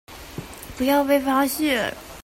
[0.79, 1.93] 不要被發現